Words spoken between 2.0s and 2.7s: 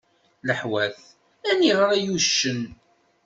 uccen?